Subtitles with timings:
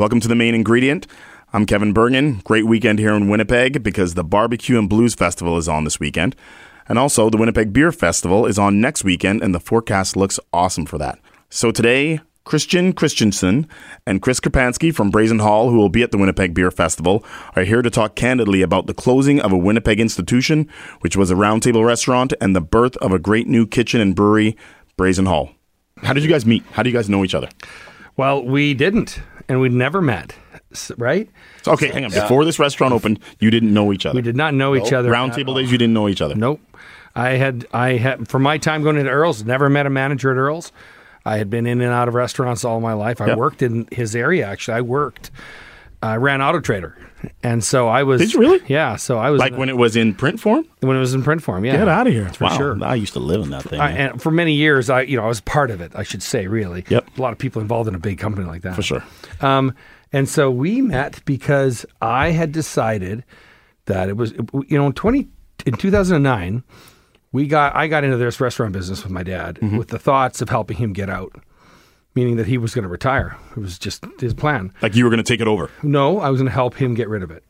[0.00, 1.06] Welcome to the main ingredient.
[1.52, 2.42] I'm Kevin Burgin.
[2.44, 6.34] Great weekend here in Winnipeg because the Barbecue and Blues Festival is on this weekend.
[6.88, 10.86] And also, the Winnipeg Beer Festival is on next weekend, and the forecast looks awesome
[10.86, 11.18] for that.
[11.50, 13.68] So today, Kristjan Kristjansson
[14.06, 17.22] and Kris Kopansky from Brazen Hall, who will be at the Winnipeg Beer Festival,
[17.54, 20.66] are here to talk candidly about the closing of a Winnipeg institution,
[21.00, 24.56] which was a roundtable restaurant, and the birth of a great new kitchen and brewery,
[24.96, 25.50] Brazen Hall.
[25.98, 26.64] How did you guys meet?
[26.72, 27.50] How do you guys know each other?
[28.16, 30.34] Well, we didn't, and we'd never met,
[30.98, 31.28] right?
[31.62, 32.10] So, okay, hang on.
[32.10, 34.16] Before this restaurant opened, you didn't know each other.
[34.16, 35.10] We did not know each other.
[35.10, 35.58] Round at table all.
[35.60, 36.34] days, you didn't know each other.
[36.34, 36.60] Nope.
[37.14, 40.36] I had I had for my time going into Earl's, never met a manager at
[40.36, 40.70] Earl's.
[41.24, 43.20] I had been in and out of restaurants all my life.
[43.20, 43.38] I Yep.
[43.38, 44.74] worked in his area actually.
[44.76, 45.30] I worked
[46.02, 46.96] I ran Auto Trader.
[47.42, 48.60] And so I was Did you really?
[48.66, 50.64] Yeah, so I was Like when it was in print form?
[50.80, 51.76] when it was in print form, yeah.
[51.76, 52.32] Get out of here.
[52.32, 52.56] For wow.
[52.56, 52.78] sure.
[52.84, 53.78] I used to live in that thing.
[53.78, 55.92] I, and for many years, I you know I was part of it.
[55.94, 56.84] I should say, really.
[56.88, 57.18] Yep.
[57.18, 58.74] A lot of people involved in a big company like that.
[58.74, 59.04] For sure.
[59.42, 59.74] Um,
[60.12, 63.22] and so we met because I had decided
[63.84, 65.28] that it was you know in twenty
[65.66, 66.62] in two thousand and nine,
[67.32, 69.76] we got I got into this restaurant business with my dad Mm-hmm.
[69.76, 71.32] with the thoughts of helping him get out,
[72.14, 73.36] meaning that he was going to retire.
[73.56, 74.72] It was just his plan.
[74.82, 76.94] Like you were going to take it over, No, I was going to help him
[76.94, 77.44] get rid of it.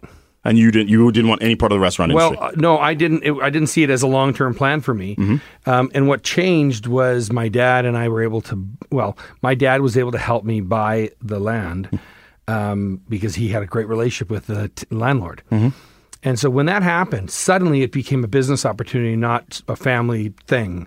[0.44, 0.88] and you didn't.
[0.88, 2.48] You didn't want any part of the restaurant Well, industry.
[2.56, 3.22] uh, no, I didn't.
[3.24, 5.16] It, I didn't see it as a long term plan for me.
[5.66, 8.66] Um, and what changed was my dad and I were able to.
[8.90, 11.98] Well, my dad was able to help me buy the land
[12.48, 15.42] um, because he had a great relationship with the t- landlord.
[16.22, 20.86] And so when that happened, suddenly it became a business opportunity, not a family thing.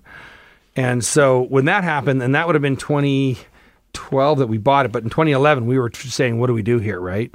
[0.76, 2.76] And so when that happened, and that would have been
[3.94, 6.80] 2012 that we bought it, but in 2011 we were saying, "What do we do
[6.80, 7.34] here?" Right?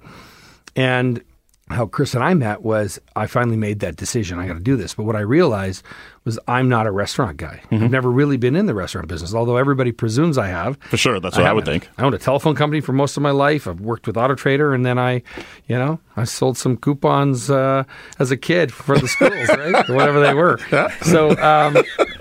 [0.77, 1.23] And
[1.71, 4.39] how Kris and I met was I finally made that decision.
[4.39, 4.95] I got to do this.
[4.95, 5.83] But what I realized
[6.29, 7.61] was I'm not a restaurant guy.
[7.73, 10.77] I've never really been in the restaurant business, although everybody presumes I have.
[10.91, 11.89] For sure, that's what I would think.
[11.97, 13.67] I owned a telephone company for most of my life.
[13.67, 15.23] I've worked with Auto Trader, and then I,
[15.67, 17.85] you know, I sold some coupons uh,
[18.19, 20.59] as a kid for the schools, right, whatever they were.
[21.03, 21.77] So um,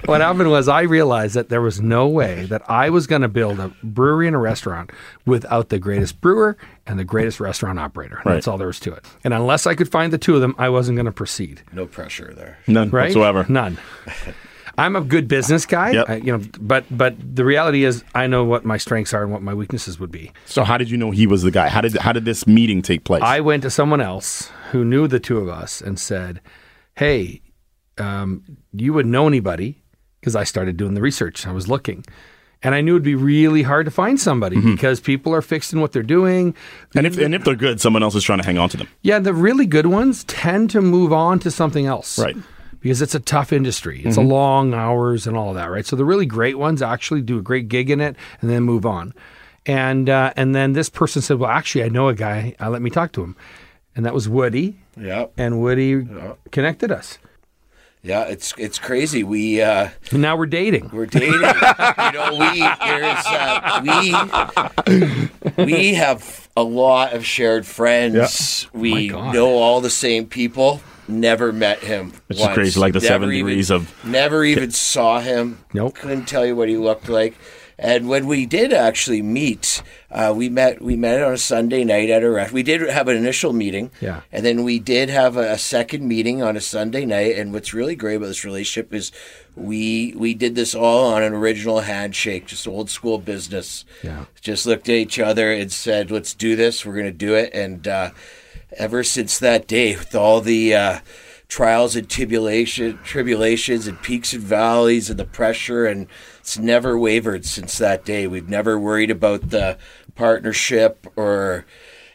[0.05, 3.27] what happened was I realized that there was no way that I was going to
[3.27, 4.91] build a brewery and a restaurant
[5.25, 8.21] without the greatest brewer and the greatest restaurant operator.
[8.23, 8.35] Right.
[8.35, 9.05] That's all there was to it.
[9.23, 11.85] And unless I could find the two of them, I wasn't going to proceed No
[11.85, 12.57] pressure there.
[12.67, 13.07] None right?
[13.07, 13.45] whatsoever.
[13.49, 13.77] None.
[14.79, 16.09] I'm a good business guy, Yep.
[16.09, 19.31] I- you know, but but the reality is I know what my strengths are and
[19.31, 20.31] what my weaknesses would be.
[20.45, 21.67] So how did you know he was the guy?
[21.69, 23.23] How did how did this meeting take place?
[23.23, 26.41] I went to someone else who knew the two of us and said,
[26.95, 27.41] "Hey,
[27.97, 29.81] um, you would know anybody?"
[30.19, 31.47] Because I started doing the research.
[31.47, 32.03] I was looking,
[32.61, 35.79] and I knew it'd be really hard to find somebody because people are fixed in
[35.79, 36.53] what they're doing.
[36.95, 38.87] and if and if they're good, someone else is trying to hang on to them.
[39.01, 42.19] Yeah, the really good ones tend to move on to something else.
[42.19, 42.35] Right.
[42.79, 44.01] Because it's a tough industry.
[44.05, 45.85] It's a long hours and all of that, right?
[45.85, 48.85] So the really great ones actually do a great gig in it and then move
[48.85, 49.13] on.
[49.65, 52.55] And uh, and then this person said, "Well, actually, I know a guy.
[52.61, 53.35] Uh, let me talk to him."
[53.95, 54.79] And that was Woody.
[54.95, 55.25] Yeah.
[55.37, 56.07] And Woody
[56.51, 57.17] connected us.
[58.03, 59.23] Yeah, it's it's crazy.
[59.23, 60.91] We uh And now we're dating.
[60.93, 61.33] we're dating.
[61.33, 63.81] you know, we there's uh,
[65.57, 68.67] we we have a lot of shared friends.
[68.71, 69.33] We God.
[69.33, 70.79] know all the same people.
[71.07, 72.11] Never met him.
[72.29, 72.53] It's just once.
[72.55, 75.59] crazy, like the Never seven even- degrees of- Never even saw him.
[75.73, 75.95] Nope.
[75.95, 77.35] Couldn't tell you what he looked like.
[77.79, 82.09] And when we did actually meet, uh, we met we met on a Sunday night
[82.09, 82.53] at a restaurant.
[82.53, 83.91] We did have an initial meeting.
[84.01, 84.21] Yeah.
[84.31, 87.37] And then we did have a, a second meeting on a Sunday night.
[87.37, 89.11] And what's really great about this relationship is
[89.55, 93.85] we we did this all on an original handshake, just old school business.
[94.01, 94.25] Yeah.
[94.41, 96.83] Just looked at each other and said, "Let's do this.
[96.83, 98.09] We're going to do it." And uh,
[98.71, 100.99] ever since that day, with all the uh,
[101.47, 106.07] trials and tribulation, tribulations and peaks and valleys and the pressure, and
[106.39, 108.27] it's never wavered since that day.
[108.27, 109.77] We've never worried about the
[110.15, 111.65] partnership or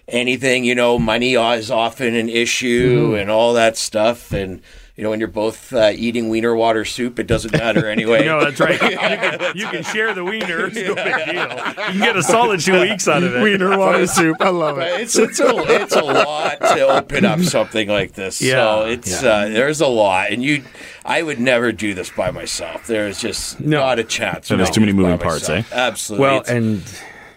[0.09, 0.65] anything.
[0.65, 4.33] You know, money is often an issue and all that stuff.
[4.33, 4.61] And
[4.97, 8.27] you know, when you're both uh, eating wiener water soup, it doesn't matter anyway.
[8.27, 8.81] No, that's right.
[8.83, 10.67] You can, you can share the wiener.
[10.67, 11.35] It's no big deal.
[11.35, 13.43] You can get a solid two weeks out of it.
[13.43, 14.37] Wiener water soup.
[14.41, 15.01] I love it.
[15.01, 15.47] it's it's a
[15.83, 18.43] it's a lot to open up something like this.
[18.43, 19.31] Yeah, so it's yeah.
[19.31, 20.63] uh, there's a lot, and you,
[21.05, 22.87] I would never do this by myself.
[22.87, 23.81] There's just No.
[23.81, 24.49] not a chance.
[24.49, 25.73] So there's too many do this by moving parts, myself.
[25.73, 25.77] eh?
[25.77, 26.23] Absolutely.
[26.27, 26.83] Well, It's- and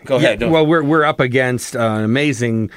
[0.06, 0.42] go ahead.
[0.42, 2.69] Yeah, well, we're we're up against uh, an amazing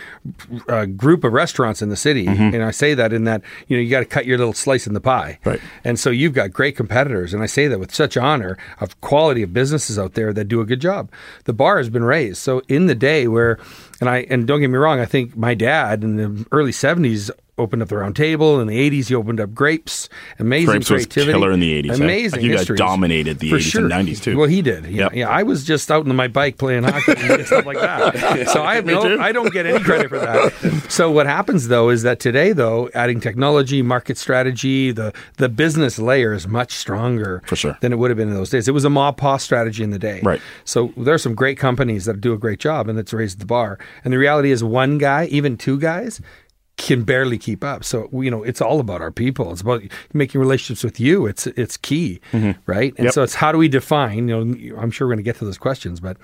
[0.68, 3.82] uh, group of restaurants in the city, and I say that in that you know
[3.82, 5.60] you got to cut your little slice in the pie, Right.
[5.84, 9.42] And so you've got great competitors, and I say that with such honor of quality
[9.42, 11.10] of businesses out there that do a good job.
[11.44, 13.58] The bar has been raised, so in the day where,
[14.00, 17.30] and I and don't get me wrong, I think my dad in the early '70s
[17.58, 18.60] opened up the round table.
[18.60, 20.08] In the 80s, he opened up Grapes.
[20.38, 21.32] Amazing Grapes was creativity.
[21.32, 22.04] killer in the 80s, eh?
[22.04, 22.76] Amazing I that history.
[22.76, 24.36] dominated the For 80s and 90s too.
[24.38, 24.84] Well, he did.
[24.86, 25.14] Yeah, Yep.
[25.14, 25.28] yeah.
[25.28, 28.48] I was just out on my bike playing hockey and stuff like that.
[28.48, 29.18] So I have no.
[29.20, 30.86] I don't get any credit for that.
[30.88, 35.98] So what happens though is that today, though, adding technology, market strategy, the the business
[35.98, 37.76] layer is much stronger For sure.
[37.80, 38.68] than it would have been in those days.
[38.68, 40.20] It was a ma pa strategy in the day.
[40.22, 40.40] Right.
[40.64, 43.46] So there are some great companies that do a great job, and that's raised the
[43.46, 43.78] bar.
[44.04, 46.20] And the reality is, one guy, even two guys.
[46.78, 47.84] Can barely keep up.
[47.84, 49.52] So you know, it's all about our people.
[49.52, 49.82] It's about
[50.14, 51.26] making relationships with you.
[51.26, 52.94] It's it's key, right?
[52.96, 53.04] And Mm-hmm.
[53.04, 53.12] Yep.
[53.14, 54.28] so it's how do we define?
[54.28, 56.16] You know, I'm sure we're going to get to those questions, but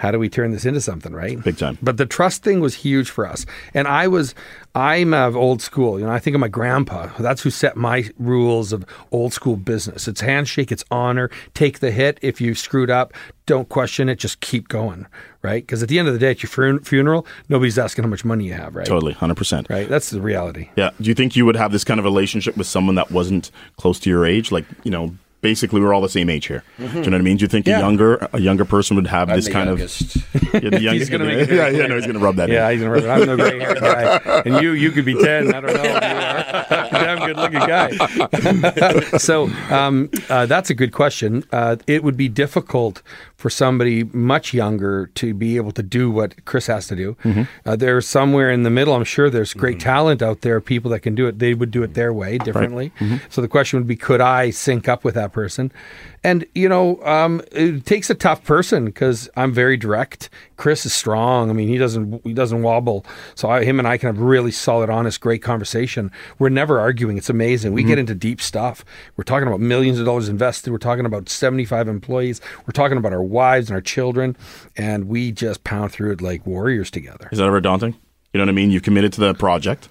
[0.00, 1.44] how do we turn this into something, right?
[1.44, 1.76] Big time.
[1.82, 3.44] But the trust thing was huge for us.
[3.74, 4.34] And I was,
[4.74, 6.00] I'm of old school.
[6.00, 7.10] You know, I think of my grandpa.
[7.18, 10.08] That's who set my rules of old school business.
[10.08, 11.28] It's handshake, it's honor.
[11.52, 12.18] Take the hit.
[12.22, 13.12] If you screwed up,
[13.44, 14.16] don't question it.
[14.18, 15.06] Just keep going,
[15.42, 15.62] right?
[15.62, 18.24] Because at the end of the day, at your fun- funeral, nobody's asking how much
[18.24, 18.86] money you have, right?
[18.86, 19.68] Totally, 100%.
[19.68, 19.86] Right.
[19.86, 20.70] That's the reality.
[20.76, 20.92] Yeah.
[20.98, 24.00] Do you think you would have this kind of relationship with someone that wasn't close
[24.00, 24.50] to your age?
[24.50, 26.62] Like, you know, basically we're all the same age here.
[26.78, 27.36] Do you know what I mean?
[27.36, 27.78] Do you think Yeah.
[27.78, 30.16] a younger a younger person would have I'm this the kind youngest.
[30.16, 32.68] of yeah, the youngest gonna make it yeah, yeah, no, he's gonna rub that Yeah,
[32.68, 32.72] in.
[32.78, 33.08] he's gonna rub it.
[33.08, 35.54] I'm no gray haired guy, and you you could be ten.
[35.54, 35.82] I don't know.
[35.82, 37.90] You are damn good looking guy.
[39.18, 41.44] so um, uh, that's a good question.
[41.52, 43.02] Uh, it would be difficult
[43.40, 47.16] for somebody much younger to be able to do what Kris has to do.
[47.24, 47.42] Mm-hmm.
[47.64, 48.94] Uh, there's somewhere in the middle.
[48.94, 49.88] I'm sure there's great mm-hmm.
[49.88, 50.60] talent out there.
[50.60, 51.38] People that can do it.
[51.38, 52.92] They would do it their way differently.
[52.98, 53.16] Mm-hmm.
[53.30, 55.72] So the question would be, could I sync up with that person?
[56.22, 60.28] And you know, um, it takes a tough person because I'm very direct.
[60.56, 61.48] Kris is strong.
[61.48, 63.06] I mean, he doesn't he doesn't wobble.
[63.34, 66.12] So I, him and I can have really solid, honest, great conversation.
[66.38, 67.16] We're never arguing.
[67.16, 67.72] It's amazing.
[67.72, 68.84] We get into deep stuff.
[69.16, 70.70] We're talking about millions of dollars invested.
[70.72, 72.40] We're talking about 75 employees.
[72.66, 74.36] We're talking about our wives and our children,
[74.76, 77.30] and we just pound through it like warriors together.
[77.32, 77.96] Is that ever daunting?
[78.32, 78.70] You know what I mean?
[78.70, 79.88] You've committed to the project.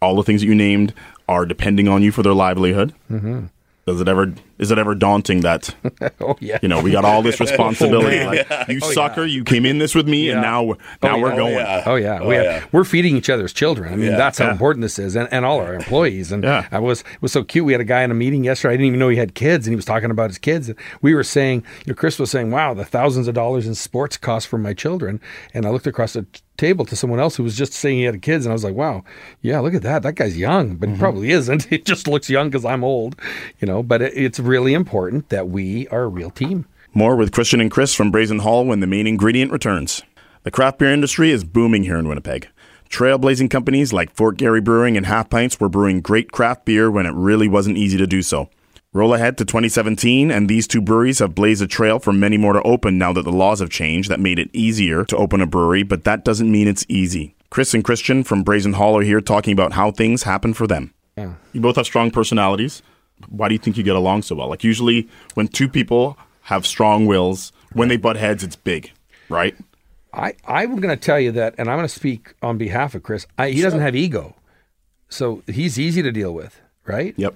[0.00, 0.94] All the things that you named
[1.28, 2.94] are depending on you for their livelihood.
[3.10, 3.46] Mm-hmm.
[3.86, 5.74] Does it ever is it ever daunting that
[6.20, 6.58] oh yeah.
[6.62, 8.16] you know we got all this oh, responsibility?
[8.16, 8.26] man.
[8.28, 11.20] like, oh, you sucker, you came in this with me, and now we're- now Oh,
[11.20, 11.36] we're yeah.
[11.36, 11.54] going.
[11.54, 11.82] yeah.
[11.86, 12.64] Oh yeah, Oh, we have, yeah.
[12.72, 13.92] we're feeding each other's children.
[13.92, 14.16] I mean, Yeah.
[14.16, 14.52] that's how Yeah.
[14.52, 16.32] important this is, and, and all our employees.
[16.32, 16.66] And Yeah.
[16.72, 17.64] I was it was so cute.
[17.66, 18.74] We had a guy in a meeting yesterday.
[18.74, 20.68] I didn't even know he had kids, and he was talking about his kids.
[20.70, 23.74] And we were saying, you know, Kris was saying, "Wow, the thousands of dollars in
[23.74, 25.20] sports costs for my children."
[25.52, 28.04] And I looked across the t- table to someone else who was just saying he
[28.04, 29.04] had kids, and I was like, "Wow,
[29.42, 30.02] yeah, look at that.
[30.02, 31.00] That guy's young, but he mm-hmm.
[31.00, 31.64] probably isn't.
[31.70, 33.16] He just looks young because I'm old,
[33.60, 36.66] you know." But it, it's really important that we are a real team.
[36.92, 40.02] More with Kristjan and Kris from Brazen Hall when the main ingredient returns.
[40.44, 42.48] The craft beer industry is booming here in Winnipeg.
[42.90, 47.06] Trailblazing companies like Fort Garry Brewing and Half Pints were brewing great craft beer when
[47.06, 48.48] it really wasn't easy to do so.
[48.94, 52.52] Roll ahead to 2017, and these two breweries have blazed a trail for many more
[52.52, 55.46] to open now that the laws have changed that made it easier to open a
[55.46, 57.34] brewery, but that doesn't mean it's easy.
[57.50, 60.94] Kris and Kristjan from Brazen Hall are here talking about how things happen for them.
[61.18, 61.34] Yeah.
[61.52, 62.82] You both have strong personalities.
[63.28, 64.48] Why do you think you get along so well?
[64.48, 68.92] Like usually when two people have strong wills, when they butt heads, it's big,
[69.28, 69.56] right?
[70.12, 73.02] I, I'm going to tell you that, and I'm going to speak on behalf of
[73.02, 73.26] Kris.
[73.36, 74.36] I, he doesn't have ego,
[75.08, 77.12] so he's easy to deal with, right?
[77.16, 77.34] Yep.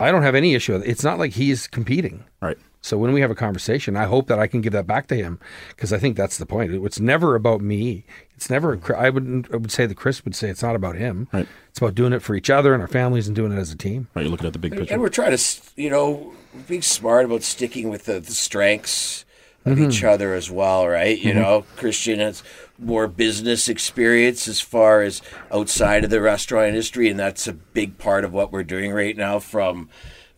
[0.00, 0.88] I don't have any issue with it.
[0.90, 2.24] It's not like he's competing.
[2.42, 2.58] Right.
[2.80, 5.14] So when we have a conversation, I hope that I can give that back to
[5.14, 5.38] him
[5.70, 6.72] because I think that's the point.
[6.84, 8.04] It's never about me.
[8.36, 8.78] It's never.
[8.94, 9.48] I would.
[9.52, 11.28] I would say that Kris would say it's not about him.
[11.32, 11.46] Right.
[11.70, 13.76] It's about doing it for each other and our families and doing it as a
[13.76, 14.08] team.
[14.14, 14.22] Right.
[14.22, 14.92] You're looking at the big picture.
[14.92, 16.34] And we're trying to, you know,
[16.68, 19.84] being smart about sticking with the, the strengths of Mm-hmm.
[19.88, 21.18] each other as well, right?
[21.18, 22.42] You know, Kristjan has
[22.78, 25.22] more business experience as far as
[25.52, 29.16] outside of the restaurant industry, and that's a big part of what we're doing right
[29.16, 29.88] now from,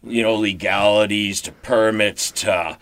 [0.03, 2.79] you know, legalities to permits to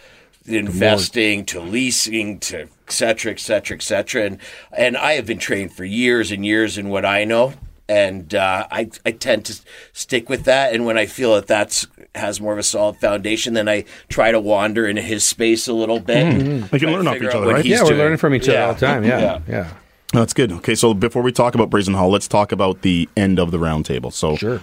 [0.47, 4.27] investing to leasing to et cetera, et cetera, et cetera.
[4.27, 4.39] And,
[4.77, 7.55] and I have been trained for years and years in what I know.
[7.89, 9.61] And uh, I, I tend to
[9.93, 10.73] stick with that.
[10.73, 14.33] And when I feel that that's has more of a solid foundation, then I try
[14.33, 16.17] to wander into his space a little bit.
[16.17, 17.65] and We can try learn off each other, right?
[17.65, 17.99] yeah, we're doing.
[17.99, 18.67] learning from each other Yeah.
[18.69, 19.05] all the time.
[19.05, 19.39] Yeah, Yeah.
[19.49, 19.69] yeah.
[20.15, 20.53] That's good.
[20.53, 23.59] Okay, so before we talk about Brazen Hall, let's talk about the end of the
[23.59, 24.13] roundtable.
[24.13, 24.63] So, Sure.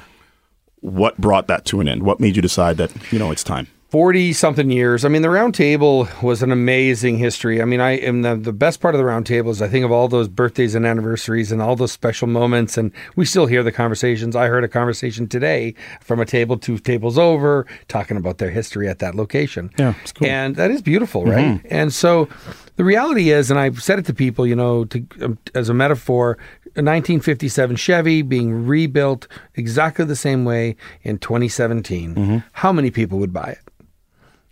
[0.80, 2.04] what brought that to an end?
[2.04, 3.68] What made you decide that you know it's time?
[3.92, 5.04] 40 something years.
[5.04, 7.62] I mean, the round table was an amazing history.
[7.62, 9.84] I mean, I am the, the best part of the round table is I think
[9.84, 12.78] of all those birthdays and anniversaries and all those special moments.
[12.78, 14.34] And we still hear the conversations.
[14.34, 18.88] I heard a conversation today from a table two tables over talking about their history
[18.88, 19.70] at that location.
[19.78, 20.26] Yeah, it's cool.
[20.26, 21.60] And that is beautiful, right?
[21.66, 22.30] And so
[22.78, 25.74] the reality is, and I've said it to people, you know, to, um, as a
[25.74, 26.38] metaphor,
[26.78, 32.42] a 1957 Chevy being rebuilt exactly the same way in 2017.
[32.54, 33.60] How many people would buy it?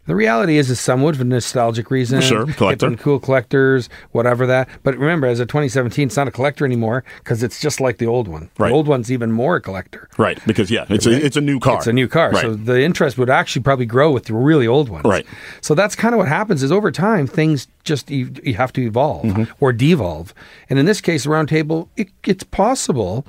[0.09, 2.23] The reality is, is somewhat for nostalgic reasons.
[2.25, 2.95] Sure, collector.
[2.95, 4.67] Cool collectors, whatever that.
[4.81, 8.07] But remember, as a 2017, it's not a collector anymore because it's just like the
[8.07, 8.49] old one.
[8.57, 8.69] Right.
[8.69, 10.09] The old one's even more a collector.
[10.17, 11.77] Right, because yeah, it's a it's a new car.
[11.77, 12.41] It's a new car, Right.
[12.41, 15.05] so the interest would actually probably grow with the really old ones.
[15.05, 15.27] Right.
[15.61, 16.63] So that's kind of what happens.
[16.63, 19.43] Is over time things just you, you have to evolve Mm-hmm.
[19.63, 20.33] or devolve,
[20.71, 23.27] and in this case, the round table, it, it's possible.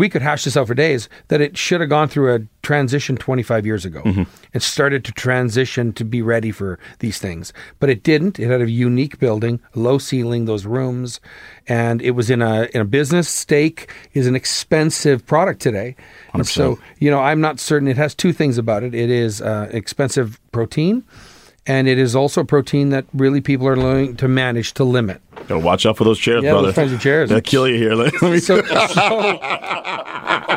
[0.00, 3.18] We could hash this out for days that it should have gone through a transition
[3.18, 4.00] 25 years ago.
[4.00, 4.22] Mm-hmm.
[4.54, 8.40] It started to transition to be ready for these things, but it didn't.
[8.40, 11.20] It had a unique building, low ceiling, those rooms,
[11.68, 13.28] and it was in a in a business.
[13.28, 15.96] Steak is an expensive product today,
[16.32, 17.86] and so you know I'm not certain.
[17.86, 18.94] It has two things about it.
[18.94, 21.04] It is uh, expensive protein,
[21.70, 25.20] and it is also a protein that really people are learning to manage to limit.
[25.46, 26.66] Gotta watch out for those chairs, Yeah, brother.
[26.68, 27.28] those fancy chairs.
[27.30, 27.94] They'll kill you here.
[28.00, 28.66] Let me So, so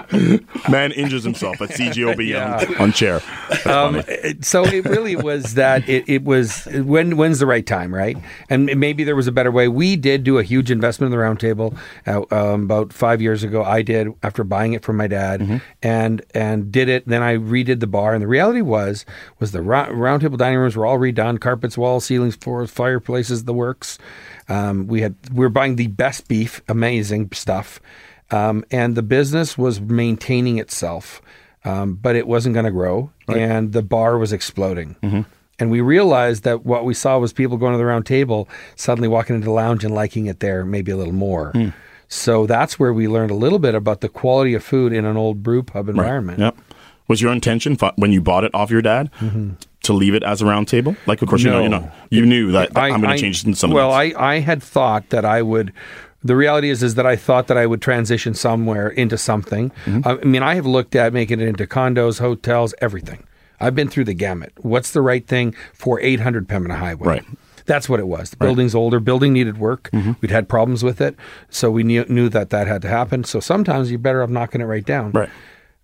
[0.70, 2.66] Man injures himself at CJOB Yeah.
[2.70, 3.22] on, on chair.
[3.66, 4.02] Um,
[4.42, 8.18] so it really was that it, it was when when's the right time, right?
[8.50, 9.68] And maybe there was a better way.
[9.68, 13.64] We did do a huge investment in the roundtable uh, um, about five years ago.
[13.64, 15.58] I did after buying it from my dad, Mm-hmm.
[15.82, 17.08] and and did it.
[17.08, 19.06] Then I redid the bar, and the reality was
[19.40, 23.44] was the rou- round table dining rooms were all redone, carpets, walls, ceilings, floors, fireplaces,
[23.46, 23.98] the works.
[24.50, 27.80] Um, we had we were buying the best beef, amazing stuff,
[28.34, 31.22] um, and the business was maintaining itself
[31.66, 34.98] um, but it wasn't going to grow, and the bar was exploding.
[35.60, 39.08] And we realized that what we saw was people going to the round table, suddenly
[39.08, 41.54] walking into the lounge and liking it there, maybe a little more.
[42.10, 45.16] So that's where we learned a little bit about the quality of food in an
[45.16, 46.40] old brew pub environment.
[46.40, 46.58] Yep.
[47.08, 49.10] Was your intention when you bought it off your dad
[49.84, 50.98] to leave it as a round table?
[51.06, 53.40] Like, of course, you know, you know, you knew that, I- I'm going to change
[53.44, 53.72] it in some.
[53.72, 53.92] Well.
[53.92, 55.72] I, I had thought that I would.
[56.24, 59.72] The reality is, is that I thought that I would transition somewhere into something.
[59.86, 60.08] Mm-hmm.
[60.08, 63.26] I mean, I have looked at making it into condos, hotels, everything.
[63.60, 64.54] I've been through the gamut.
[64.58, 67.08] What's the right thing for 800 Pembina Highway?
[67.08, 67.26] Right.
[67.66, 68.32] That's what it was.
[68.32, 69.00] The building's older.
[69.00, 69.90] Building needed work.
[69.94, 70.14] Mm-hmm.
[70.22, 71.16] We'd had problems with it,
[71.50, 73.24] so we knew, knew that that had to happen.
[73.24, 75.12] So sometimes you're better off knocking it right down.
[75.12, 75.30] right.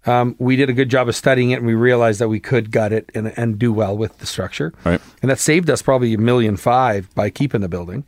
[0.06, 2.72] Um, we did a good job of studying it, and we realized that we could
[2.72, 4.74] gut it and, and do well with the structure.
[4.86, 5.02] Right.
[5.22, 8.06] And that saved us probably a million five by keeping the building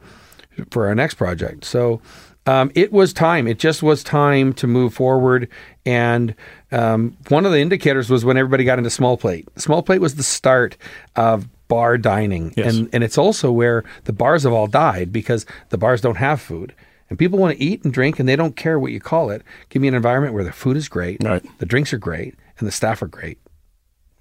[0.70, 1.66] for our next project.
[1.66, 2.02] So
[2.46, 3.48] um, it was time.
[3.48, 5.48] It just was time to move forward.
[5.86, 6.36] And
[6.72, 9.48] um, one of the indicators was when everybody got into small plate.
[9.58, 10.78] Small plate was the start
[11.16, 12.76] of bar dining, Yes.
[12.76, 16.42] and and it's also where the bars have all died because the bars don't have
[16.42, 16.74] food.
[17.10, 19.42] And people want to eat and drink, and they don't care what you call it.
[19.70, 21.44] Give me an environment where the food is great, Right.
[21.60, 23.38] the drinks are great, and the staff are great.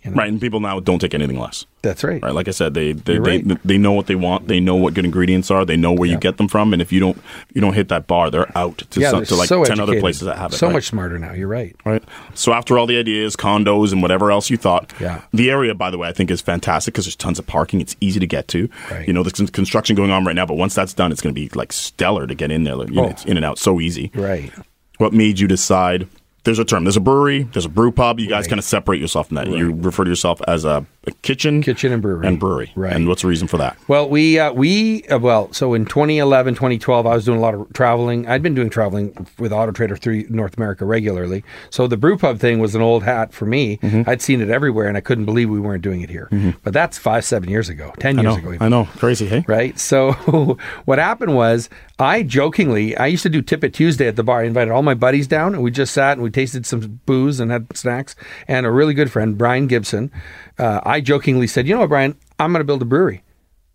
[0.04, 0.28] Right.
[0.30, 1.66] And people now don't take anything less.
[1.82, 2.22] That's right.
[2.22, 2.32] Right.
[2.34, 3.58] Like I said, they they, You're they, right.
[3.64, 4.48] they know what they want.
[4.48, 5.64] They know what good ingredients are.
[5.64, 6.72] They know where you get them from.
[6.72, 7.18] And if you don't
[7.52, 10.22] you don't hit that bar, they're out to, some, to like so ten other places
[10.22, 10.56] that have it.
[10.56, 10.72] So right?
[10.74, 11.32] much smarter now.
[11.32, 11.74] You're right.
[11.84, 12.02] Right.
[12.34, 15.22] So after all the ideas, condos, and whatever else you thought, Yeah.
[15.32, 17.80] the area, by the way, I think is fantastic because there's tons of parking.
[17.80, 18.68] It's easy to get to.
[18.90, 19.06] Right.
[19.06, 21.34] You know, there's con- construction going on right now, but once that's done, it's going
[21.34, 22.76] to be like stellar to get in there.
[22.76, 23.10] Like, you know, Oh.
[23.10, 24.10] it's in and out so easy.
[24.14, 24.50] Right.
[24.98, 26.08] What made you decide?
[26.44, 26.84] There's a term.
[26.84, 27.42] There's a brewery.
[27.44, 28.18] There's a brew pub.
[28.18, 29.48] You guys kind of separate yourself from that.
[29.48, 32.26] You refer to yourself as a, a kitchen, Kitchen and brewery.
[32.26, 32.72] and brewery.
[32.74, 32.92] Right.
[32.92, 33.76] And what's the reason for that?
[33.88, 37.54] Well, we uh, we uh, well, so in 2011, 2012, I was doing a lot
[37.54, 38.26] of traveling.
[38.28, 41.42] I'd been doing traveling with Auto Trader through North America regularly.
[41.70, 43.78] So the brew pub thing was an old hat for me.
[43.78, 44.08] Mm-hmm.
[44.08, 46.28] I'd seen it everywhere, and I couldn't believe we weren't doing it here.
[46.62, 48.38] But that's five, seven years ago, ten I years know.
[48.40, 48.52] ago.
[48.54, 48.84] even I know.
[48.96, 49.26] Crazy.
[49.26, 49.44] Hey.
[49.48, 49.78] right?
[49.78, 50.12] So
[50.84, 54.40] what happened was I jokingly I used to do Tip It Tuesday at the bar.
[54.40, 57.40] I invited all my buddies down and we just sat and we tasted some booze
[57.40, 58.14] and had snacks.
[58.48, 60.10] And a really good friend, Brian Gibson,
[60.58, 62.16] uh, I jokingly said, "You know what, Brian?
[62.38, 63.22] I'm going to build a brewery."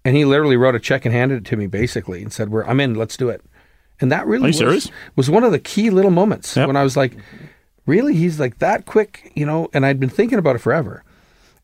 [0.03, 2.63] And he literally wrote a check and handed it to me basically and said, "We're
[2.65, 2.95] I'm in.
[2.95, 3.41] Let's do it."
[4.01, 4.91] And that really was, serious?
[5.15, 6.67] was one of the key little moments Yep.
[6.67, 7.15] when I was like,
[7.86, 8.13] "Really?
[8.15, 9.69] He's like that quick?" You know?
[9.74, 11.03] And I'd been thinking about it forever.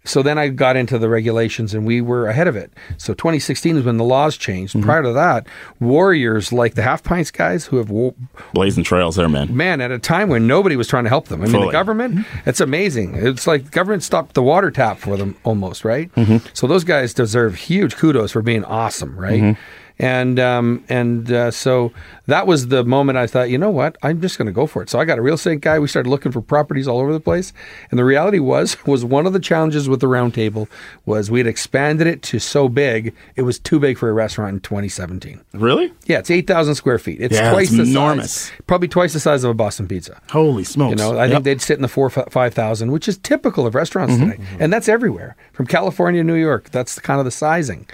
[0.04, 2.74] So then I got into the regulations and we were ahead of it.
[2.98, 4.74] So 2016 is when the laws changed.
[4.74, 4.84] Mm-hmm.
[4.86, 5.46] Prior to that,
[5.80, 8.16] warriors like the half pints guys who have, wo-
[8.54, 9.56] Blazing trails there, man.
[9.56, 11.42] man, at a time when nobody was trying to help them.
[11.42, 11.66] I mean, Fully.
[11.68, 13.16] the government, it's amazing.
[13.16, 16.14] It's like government stopped the water tap for them almost, right?
[16.16, 16.48] Mm-hmm.
[16.54, 19.56] So those guys deserve huge kudos for being awesome, right?
[20.02, 20.06] Mm-hmm.
[20.22, 21.92] And um, and uh, so
[22.28, 24.82] that was the moment I thought, you know what, I'm just going to go for
[24.82, 24.90] it.
[24.90, 25.78] So I got a real estate guy.
[25.80, 27.54] We started looking for properties all over the place,
[27.92, 30.68] and the reality was was one of the challenges with the roundtable
[31.06, 34.54] was we had expanded it to so big it was too big for a restaurant
[34.54, 35.40] in 2017.
[35.54, 35.92] Really?
[36.06, 37.20] Yeah, it's 8,000 square feet.
[37.22, 38.32] It's Yeah, twice enormous.
[38.34, 40.20] size, probably twice the size of a Boston Pizza.
[40.32, 40.92] Holy smokes!
[40.92, 41.32] You know, I Yep.
[41.32, 44.32] think they'd sit in the four five thousand, which is typical of restaurants Mm-hmm.
[44.32, 46.70] today, and that's everywhere from California, to New York.
[46.72, 47.86] That's kind of the sizing,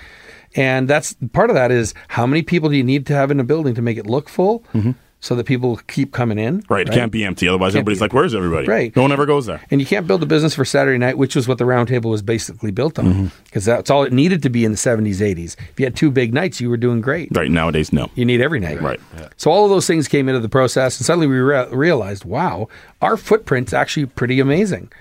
[0.55, 3.39] and that's part of that is how many people do you need to have in
[3.39, 4.63] a building to make it look full.
[4.73, 4.91] Mm-hmm.
[5.19, 6.63] so that people keep coming in.
[6.69, 6.87] Right.
[6.87, 7.47] It can't be empty.
[7.47, 8.67] Otherwise, everybody's like, where's everybody?
[8.67, 8.95] Right.
[8.95, 9.59] No one ever goes there.
[9.71, 12.11] And you can't build a business for Saturday night, which was what the round table
[12.11, 13.19] was basically built Mm-hmm.
[13.21, 15.55] on, because that's all it needed to be in the 70s, 80s.
[15.71, 17.29] If you had two big nights, you were doing great.
[17.35, 17.49] Right.
[17.49, 18.11] Nowadays, no.
[18.13, 18.79] You need every night.
[18.79, 18.99] Right.
[19.37, 22.67] So all of those things came into the process, and suddenly we re- realized, wow,
[23.01, 24.91] our footprint's actually pretty amazing.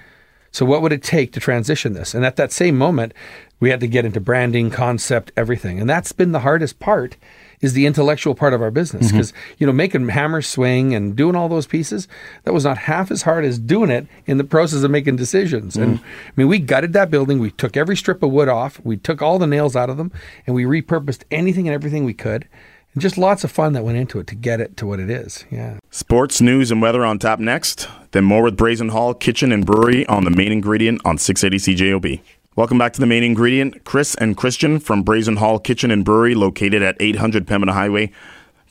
[0.57, 2.15] So what would it take to transition this?
[2.15, 3.13] And at that same moment,
[3.61, 7.19] we had to get into branding, concept, everything, and that's been the hardest part.
[7.61, 9.17] Is the intellectual part of our business mm-hmm.
[9.17, 12.07] because you know making hammer swing and doing all those pieces
[12.45, 15.75] that was not half as hard as doing it in the process of making decisions.
[15.75, 16.03] And mm.
[16.03, 17.39] I mean, we gutted that building.
[17.39, 18.79] We took every strip of wood off.
[18.85, 20.13] We took all the nails out of them,
[20.47, 22.47] and we repurposed anything and everything we could.
[22.93, 25.11] And just lots of fun that went into it to get it to what it
[25.11, 25.45] is.
[25.51, 25.79] Yeah.
[26.01, 27.89] Sports, news, and weather on top next.
[28.11, 32.21] Then more with Brazen Hall Kitchen and Brewery on the main ingredient on 680 CJOB.
[32.55, 33.83] Welcome back to the main ingredient.
[33.85, 38.13] Kris and Kristjan from Brazen Hall Kitchen and Brewery, located at 800 Pembina Highway.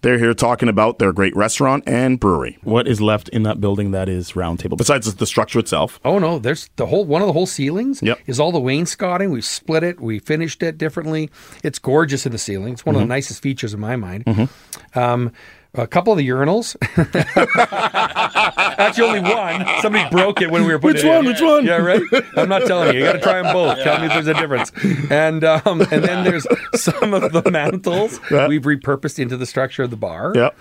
[0.03, 2.59] They're here talking about their great restaurant and brewery.
[2.61, 5.99] What is left in that building that is Roundtable, besides the structure itself?
[6.05, 8.19] Oh no, there's the whole one of the whole ceilings Yep.
[8.27, 9.31] is all the wainscoting.
[9.31, 11.31] We split it, we finished it differently.
[11.63, 12.73] It's gorgeous in the ceiling.
[12.73, 13.01] It's one Mm-hmm.
[13.01, 14.47] of the nicest features in my mind.
[14.93, 15.31] Um,
[15.77, 16.75] a couple of the urinals.
[18.77, 19.65] Actually, only one.
[19.81, 21.13] Somebody broke it when we were putting Which it in.
[21.15, 21.25] one?
[21.25, 21.65] Which one?
[21.65, 22.01] Yeah, right.
[22.37, 22.99] I'm not telling you.
[22.99, 23.79] You got to try them both.
[23.83, 24.71] Tell me if there's a difference.
[25.11, 28.47] And um, and then there's some of the mantles Yeah.
[28.47, 30.33] we've repurposed into the structure of the bar.
[30.35, 30.57] Yep.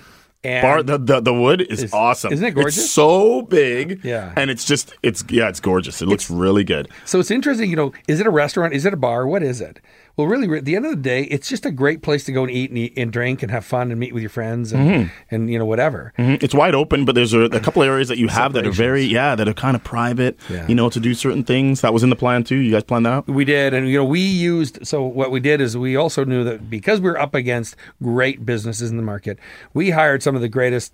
[0.47, 2.31] And Bar the, the the wood is Is- awesome.
[2.33, 2.77] isn't it gorgeous?
[2.77, 4.05] It's so big.
[4.05, 4.35] Yeah.
[4.37, 6.03] And it's just it's yeah, it's gorgeous.
[6.03, 6.91] It looks really good.
[7.07, 8.75] So it's interesting, you know, is it a restaurant?
[8.75, 9.27] Is it a bar?
[9.27, 9.81] What is it?
[10.17, 12.43] Well, really, at the end of the day, it's just a great place to go
[12.45, 14.89] and eat and, eat and drink and have fun and meet with your friends and,
[14.89, 15.09] Mm-hmm.
[15.35, 16.13] and you know, whatever.
[16.19, 16.41] Mhm.
[16.43, 19.03] It's wide open, but there's a, a couple areas that you have that are very
[19.03, 20.39] yeah, that are kind of private.
[20.49, 20.67] Yeah.
[20.69, 21.81] You know, to do certain things.
[21.81, 22.57] That was in the plan too.
[22.57, 23.27] You guys planned that out?
[23.27, 24.87] We did, and you know, we used.
[24.87, 28.91] So what we did is we also knew that because we're up against great businesses
[28.91, 29.39] in the market,
[29.73, 30.93] we hired some of the greatest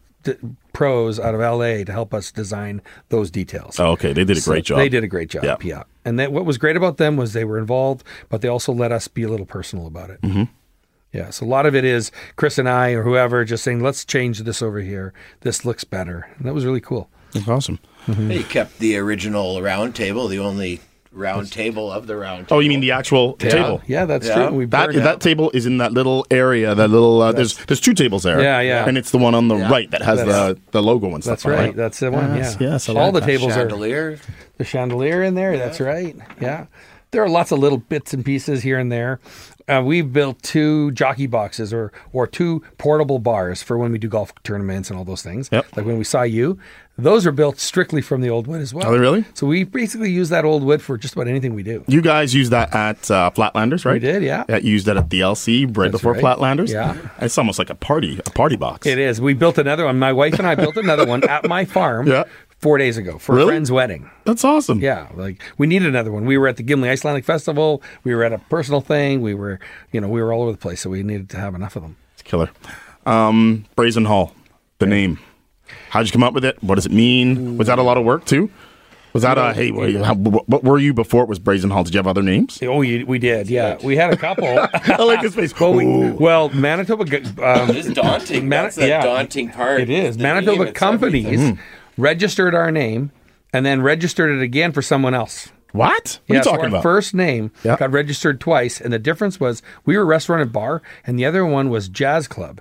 [0.80, 3.78] pros out of LA to help us design those details.
[3.78, 4.14] Oh, okay.
[4.14, 4.78] They did a So great job.
[4.78, 5.44] They did a great job.
[5.44, 5.56] Yeah.
[5.60, 5.82] Yeah.
[6.06, 8.90] And then what was great about them was they were involved, but they also let
[8.90, 10.22] us be a little personal about it.
[10.22, 10.44] Mm-hmm.
[11.12, 11.28] Yeah.
[11.28, 14.38] So a lot of it is Kris and I or whoever just saying, let's change
[14.38, 15.12] this over here.
[15.42, 16.30] This looks better.
[16.38, 17.10] And that was really cool.
[17.32, 17.78] That's awesome.
[18.08, 20.80] They kept the original round table, the only
[21.12, 22.56] round table of the round table.
[22.56, 23.82] Oh, you mean the actual table?
[23.86, 24.48] Yeah, that's Yeah.
[24.48, 24.56] true.
[24.56, 26.74] We That burned that table is in that little area.
[26.74, 28.40] That little uh, there's there's two tables there.
[28.40, 28.86] Yeah, yeah.
[28.88, 31.42] And it's the one on the right that has the That's- the logo and stuff.
[31.42, 31.76] That's on it, right.
[31.76, 32.36] That's the one.
[32.36, 32.70] Yes, yeah.
[32.72, 33.26] yes, I All the that.
[33.26, 34.18] tables are chandelier.
[34.58, 35.56] the chandelier in there.
[35.58, 36.16] That's right.
[36.40, 36.66] Yeah.
[37.12, 39.18] There are lots of little bits and pieces here and there.
[39.68, 44.08] Uh, we've built two jockey boxes or or two portable bars for when we do
[44.08, 45.48] golf tournaments and all those things.
[45.50, 45.76] Yep.
[45.76, 46.56] Like when we saw you,
[47.02, 48.86] those are built strictly from the old wood as well.
[48.86, 49.24] Are they really?
[49.34, 51.84] So we basically use that old wood for just about anything we do.
[51.88, 53.94] You guys used that at uh, Flatlanders, right?
[53.94, 54.44] We did, yeah.
[54.48, 56.22] You used that at the LC right That's before right.
[56.22, 56.70] Flatlanders.
[56.72, 56.96] Yeah.
[57.20, 58.86] It's almost like a party, a party box.
[58.86, 59.20] It is.
[59.20, 59.98] We built another one.
[59.98, 62.24] My wife and I built another one at my farm Yeah.
[62.58, 63.44] four days ago for Really?
[63.44, 64.10] a friend's wedding.
[64.24, 64.80] That's awesome.
[64.80, 66.24] Yeah, like we needed another one.
[66.26, 67.82] We were at the Gimli Icelandic Festival.
[68.04, 69.22] We were at a personal thing.
[69.22, 69.58] We were,
[69.92, 71.82] you know, we were all over the place, so we needed to have enough of
[71.82, 71.96] them.
[72.14, 72.50] It's killer.
[73.06, 74.34] Um, Brazen Hall,
[74.78, 75.18] the name.
[75.90, 76.62] How'd you come up with it?
[76.62, 77.56] What does it mean?
[77.58, 78.50] Was that a lot of work too?
[79.12, 79.72] Was that a hey?
[79.72, 81.82] What, how, what were you before it was Brazen Hall?
[81.82, 82.60] Did you have other names?
[82.62, 83.50] Oh, you, we did.
[83.50, 84.46] Yeah, we had a couple.
[84.72, 85.58] I like his face.
[85.58, 87.04] well, we, well, Manitoba.
[87.06, 88.48] g- Um, It's daunting.
[88.48, 89.02] Mana- That's the yeah.
[89.02, 89.80] daunting part.
[89.80, 91.58] it is The name, Manitoba companies everything.
[91.98, 93.10] registered our name
[93.52, 95.48] and then registered it again for someone else.
[95.72, 95.90] what?
[95.92, 96.82] What are Yeah, you so talking our about?
[96.84, 97.76] first name Yeah.
[97.76, 101.44] got registered twice, and the difference was we were restaurant and bar, and the other
[101.44, 102.60] one was jazz club.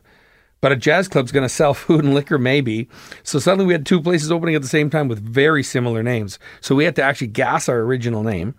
[0.62, 2.90] But a jazz club's going to sell food and liquor, maybe.
[3.24, 6.38] So suddenly we had two places opening at the same time with very similar names.
[6.62, 8.56] So we had to actually gas our original name.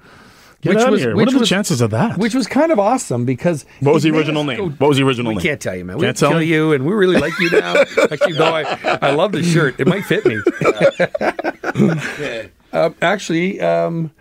[0.62, 1.16] Get out of here.
[1.16, 2.18] What are the chances of that?
[2.18, 4.58] Which was kind of awesome because what was the original name?
[4.58, 5.42] go- What was the original we name?
[5.42, 5.96] can't tell you, man.
[5.96, 6.46] We Can't can't tell kill me?
[6.46, 7.74] you, and we really like you now.
[8.10, 9.80] Actually, though, I, I love the shirt.
[9.80, 10.40] It might fit me.
[12.18, 12.46] Yeah.
[12.72, 14.12] Um, actually, um,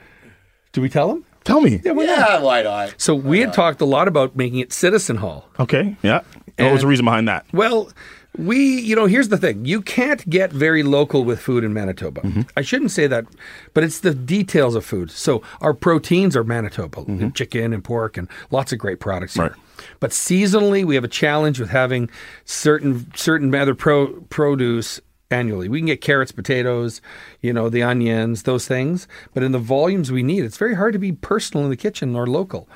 [0.71, 1.23] do we tell them?
[1.49, 1.81] Tell me.
[1.83, 2.17] Yeah, why not?
[2.19, 2.93] Yeah, why not?
[2.97, 5.49] So we had talked a lot about making it Citizen Hall.
[5.59, 5.95] Okay.
[6.03, 6.21] Yeah.
[6.57, 7.45] what was the reason behind that?
[7.51, 7.91] Well,
[8.37, 9.65] we, you know, here's the thing.
[9.65, 12.21] You can't get very local with food in Manitoba.
[12.21, 12.41] Mm-hmm.
[12.55, 13.25] I shouldn't say that,
[13.73, 15.09] but it's the details of food.
[15.09, 19.45] So our proteins are Manitoba, chicken and pork and lots of great products here.
[19.45, 19.59] Mm-hmm.
[19.59, 19.89] Right.
[19.99, 22.09] But seasonally, we have a challenge with having
[22.45, 24.99] certain certain other pro, produce
[25.31, 25.69] annually.
[25.69, 27.01] We can get carrots, potatoes,
[27.41, 30.93] you know, the onions, those things, but in the volumes we need, it's very hard
[30.93, 32.67] to be personal in the kitchen or local.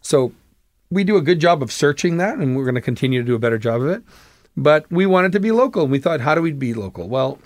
[0.00, 0.32] So
[0.90, 3.34] we do a good job of searching that, and we're going to continue to do
[3.34, 4.02] a better job of it.
[4.56, 7.08] But we wanted to be local, and we thought, how do we be local?
[7.08, 7.38] Well,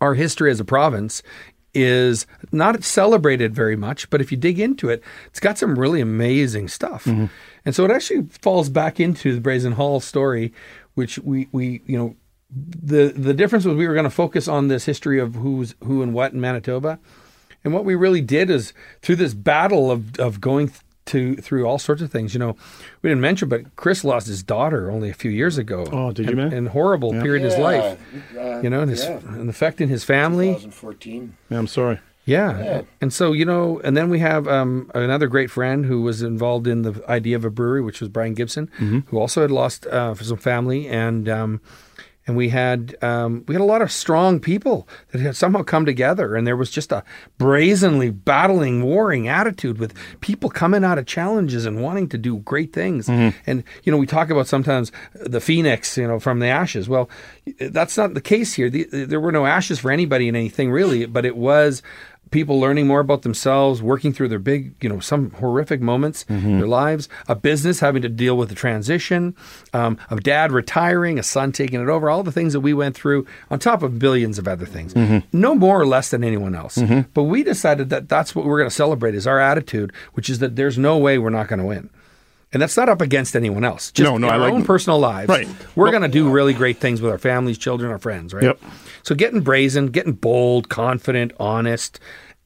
[0.00, 1.22] our history as a province
[1.72, 6.00] is not celebrated very much, but if you dig into it, it's got some really
[6.00, 7.04] amazing stuff.
[7.04, 7.26] Mm-hmm.
[7.64, 10.52] And so it actually falls back into the Brazen Hall story,
[10.94, 12.16] which we, we you know,
[12.52, 16.02] the the difference was we were going to focus on this history of who's who
[16.02, 16.98] and what in Manitoba,
[17.64, 20.72] and what we really did is through this battle of of going
[21.06, 22.34] to through all sorts of things.
[22.34, 22.56] You know,
[23.02, 25.86] we didn't mention, but Kris lost his daughter only a few years ago.
[25.90, 26.52] Oh, did you, and, man?
[26.52, 27.98] And horrible period in his life.
[28.36, 29.18] uh, You know, and, his, yeah.
[29.18, 30.48] and affecting his family.
[30.48, 31.36] 2014.
[31.50, 31.98] Yeah, I'm sorry.
[32.26, 32.82] Yeah.
[33.00, 36.68] And so, you know, and then we have um, another great friend who was involved
[36.68, 38.68] in the idea of a brewery, which was Brian Gibson,
[39.08, 40.86] who also had lost uh, some family.
[40.86, 41.60] And, um,
[42.30, 45.84] and we had um, we had a lot of strong people that had somehow come
[45.84, 47.02] together, and there was just a
[47.38, 52.72] brazenly battling, warring attitude with people coming out of challenges and wanting to do great
[52.72, 53.08] things.
[53.08, 56.88] And you know, we talk about sometimes the phoenix, you know, from the ashes.
[56.88, 57.10] Well,
[57.58, 58.70] that's not the case here.
[58.70, 61.82] The, there were no ashes for anybody in anything really, but it was
[62.30, 66.40] people learning more about themselves, working through their big, you know, some horrific moments in
[66.40, 66.58] mm-hmm.
[66.58, 69.34] their lives, a business having to deal with the transition,
[69.72, 72.94] um, a dad retiring, a son taking it over, all the things that we went
[72.94, 74.94] through, on top of billions of other things.
[74.94, 75.18] Mm-hmm.
[75.38, 76.76] No more or less than anyone else.
[76.78, 77.10] Mm-hmm.
[77.14, 80.38] But we decided that that's what we're going to celebrate is our attitude, which is
[80.38, 81.90] that there's no way we're not going to win.
[82.52, 83.92] And that's not up against anyone else.
[83.92, 85.28] Just No, no, in I our like- own personal lives.
[85.28, 85.48] Right.
[85.76, 88.42] We're going to do really great things with our families, children, our friends, right?
[88.42, 88.60] Yep.
[89.02, 91.98] So getting brazen, getting bold, confident, honest,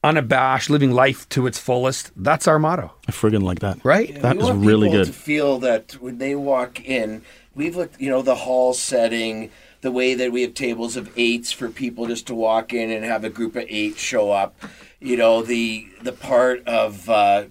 [0.03, 3.83] unabashed, living life to its fullest, that's our motto, I friggin' like that.
[3.83, 4.21] right?
[4.21, 5.07] That we is want really people good.
[5.07, 7.23] To feel that when they walk in,
[7.55, 9.49] we've looked, you know, the hall setting,
[9.81, 13.03] the way that we have tables of eights for people just to walk in and
[13.03, 14.55] have a group of eight show up.
[14.99, 17.45] You know, the the part of, uh,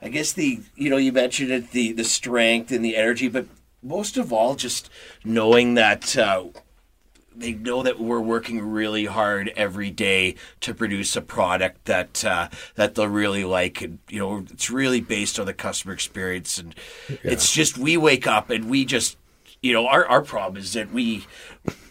[0.00, 3.46] I guess the, you know, you mentioned it, the the strength and the energy, but
[3.82, 4.90] most of all, just
[5.24, 6.16] knowing that.
[6.16, 6.44] Uh,
[7.36, 12.48] they know that we're working really hard every day to produce a product that uh,
[12.76, 16.74] that they'll really like, and you know, it's really based on the customer experience, and
[17.22, 19.16] it's just we wake up and we just,
[19.62, 21.26] you know, our our problem is that we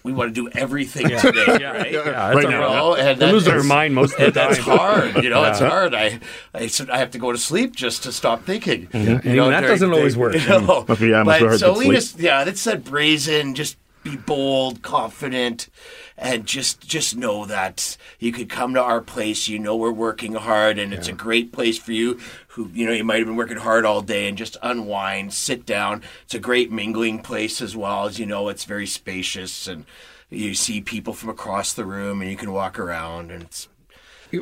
[0.03, 1.61] we want to do everything today, right?
[1.61, 4.33] Yeah, Right that's now, our- and They lose that's- their mind most of the and
[4.33, 5.43] that's hard, you know.
[5.45, 5.95] It's hard.
[5.95, 6.19] I,
[6.53, 8.89] I I have to go to sleep just to stop thinking.
[8.93, 10.35] You And even that during doesn't the always work.
[10.35, 10.85] You know?
[10.89, 11.95] Okay, yeah, but so we sleep.
[11.95, 13.55] just yeah, that's that brazen.
[13.55, 15.69] Just be bold, confident,
[16.17, 19.47] and just just know that you could come to our place.
[19.47, 22.19] You know we're working hard, and it's a great place for you.
[22.49, 25.65] Who you know you might have been working hard all day, and just unwind, sit
[25.65, 26.03] down.
[26.23, 28.49] It's a great mingling place as well as you know.
[28.49, 29.85] It's very spacious, and
[30.29, 33.69] you see people from across the room, and you can walk around, and it's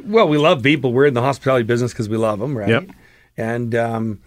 [0.04, 0.91] Well, we love people.
[0.91, 2.69] We're in the hospitality business because we love them, right?
[2.69, 2.89] Yep.
[3.38, 4.21] And um,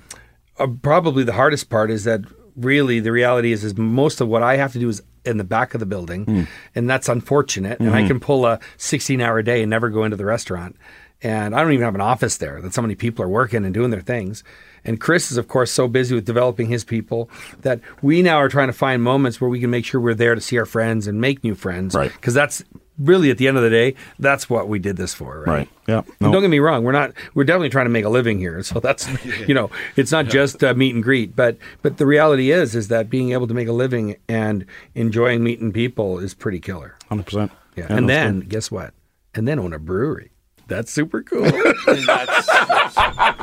[0.59, 2.21] uh, probably the hardest part is that
[2.57, 5.45] really the reality is is most of what I have to do is in the
[5.45, 6.43] back of the building, hmm.
[6.75, 7.81] and that's unfortunate.
[7.81, 8.09] And I hmm.
[8.09, 10.77] can pull a 16 hour day and never go into the restaurant.
[11.23, 12.61] And I don't even have an office there.
[12.61, 14.45] That so many people are working and doing their things.
[14.85, 17.31] And Kris is, of course, so busy with developing his people
[17.63, 20.35] that we now are trying to find moments where we can make sure we're there
[20.35, 21.95] to see our friends and make new friends.
[21.95, 22.13] Right.
[22.13, 22.63] Because that's
[22.99, 25.47] really, at the end of the day, that's what we did this for, right?
[25.47, 25.69] Right.
[25.87, 25.99] Yeah.
[25.99, 26.33] And No.
[26.33, 26.85] Don't get me wrong.
[26.85, 27.13] We're not.
[27.35, 28.63] We're definitely trying to make a living here.
[28.63, 29.09] So that's,
[29.49, 31.37] you know, it's not just uh, meet and greet.
[31.37, 35.43] But but the reality is, is that being able to make a living and enjoying
[35.45, 36.95] meeting people is pretty killer.
[37.11, 37.51] 100%.
[37.77, 37.87] Yeah.
[37.89, 38.49] no, and then good.
[38.49, 38.95] guess what?
[39.35, 40.31] And then own a brewery.
[40.67, 41.45] That's super cool.
[41.87, 42.49] and that's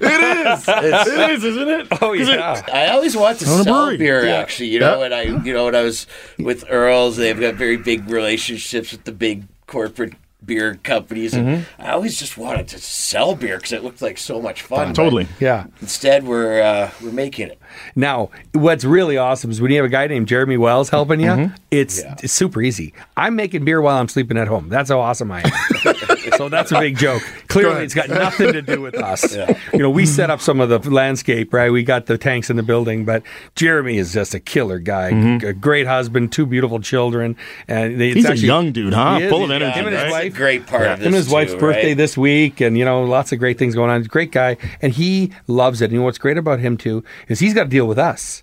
[0.00, 1.88] it is, isn't it?
[2.02, 2.62] oh yeah.
[2.72, 3.96] I always want to sell brewery.
[3.96, 4.26] beer.
[4.26, 4.34] Yeah.
[4.36, 4.98] Actually, you know, Yeah.
[4.98, 6.06] when I, you know, when I was
[6.38, 11.82] with Earls, they've got very big relationships with the big corporate beer companies, and Mm-hmm.
[11.82, 14.94] I always just wanted to sell beer because it looked like so much fun.
[14.94, 15.26] Totally.
[15.40, 15.66] Yeah.
[15.80, 17.58] Instead, we're uh, we're making it.
[17.96, 21.26] Now, what's really awesome is when you have a guy named Jeremy Wells helping you,
[21.30, 21.54] Mm-hmm.
[21.72, 22.14] it's, Yeah.
[22.22, 22.94] it's super easy.
[23.16, 24.68] I'm making beer while I'm sleeping at home.
[24.68, 25.94] That's how awesome I am.
[26.36, 27.22] so that's a big joke.
[27.62, 29.34] Clearly, it's got nothing to do with us.
[29.72, 31.70] You know, we set up some of the landscape, right?
[31.70, 33.22] We got the tanks in the building, but
[33.54, 35.08] Jeremy is just a killer guy,
[35.42, 37.36] a great husband, two beautiful children,
[37.68, 38.32] and they, it's Mm-hmm.
[38.32, 39.18] He's a young dude, huh?
[39.18, 39.30] He is.
[39.30, 40.10] Full of energy, Him and his right?
[40.10, 41.06] Wife, a great part of this.
[41.06, 41.96] him and his wife's too, birthday right?
[41.96, 44.00] this week, and you know, lots of great things going on.
[44.00, 45.86] He's a great guy, and he loves it.
[45.86, 48.42] And you know what's great about him too is he's got to deal with us.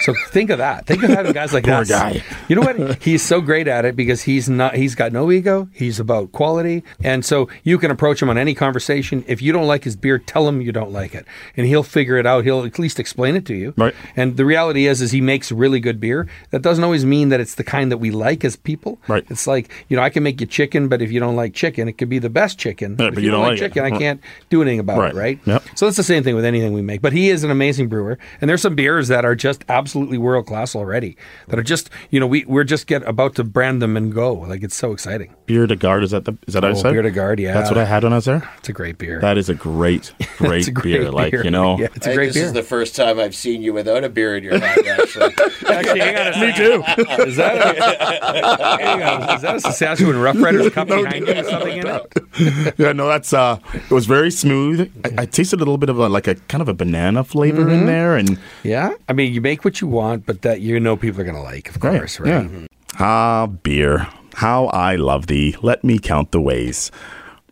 [0.00, 0.86] So think of that.
[0.86, 1.88] Think of having guys like Poor us.
[1.88, 2.22] guy.
[2.48, 3.02] You know what?
[3.02, 4.74] He's so great at it because he's not.
[4.74, 5.68] He's got no ego.
[5.72, 9.24] He's about quality, and so you can approach him on any conversation.
[9.26, 12.16] If you don't like his beer, tell him you don't like it, and he'll figure
[12.16, 12.44] it out.
[12.44, 13.74] He'll at least explain it to you.
[13.76, 13.94] Right.
[14.16, 16.26] And the reality is, is he makes really good beer.
[16.50, 18.98] That doesn't always mean that it's the kind that we like as people.
[19.08, 19.24] Right.
[19.30, 21.88] It's like you know, I can make you chicken, but if you don't like chicken,
[21.88, 22.96] it could be the best chicken.
[22.98, 23.58] Yeah, if but you don't like it.
[23.58, 23.98] chicken, I Right.
[24.00, 25.12] can't do anything about Right.
[25.12, 25.16] it.
[25.16, 25.38] Right.
[25.44, 25.62] Yep.
[25.76, 27.00] So it's the same thing with anything we make.
[27.02, 30.18] But he is an amazing brewer, and there's some beers that are just just absolutely
[30.18, 31.16] world class already.
[31.48, 34.34] That are just you know we we're just get about to brand them and go.
[34.34, 35.34] Like it's so exciting.
[35.46, 36.92] Beer de Garde, is that the is that what I Oh, said?
[36.92, 37.54] Beer de Garde, yeah.
[37.54, 38.48] That's what I had when I was there.
[38.58, 39.20] It's a great beer.
[39.20, 41.10] That is a great, great, a great beer.
[41.10, 42.44] Like you know, Yeah, it's I a think great this beer.
[42.46, 44.86] is the first time I've seen you without a beer in your hand.
[44.86, 45.34] Actually,
[45.68, 46.82] Actually, hang on a Me too.
[47.24, 51.48] Is that a, hang on, is that a Saskatchewan Rough Riders cup behind you with
[51.48, 52.74] something in it?
[52.78, 54.90] yeah, no, that's uh, it was very smooth.
[55.04, 57.62] I, I tasted a little bit of a, like a kind of a banana flavor
[57.62, 57.70] Mm-hmm.
[57.70, 60.96] in there, and Yeah, I mean, you make what you want, but that you know
[60.96, 62.50] people are going to like, of course, right?
[62.50, 62.66] Yeah.
[62.98, 64.08] Ah, beer.
[64.36, 65.54] How I love thee.
[65.60, 66.90] Let me count the ways.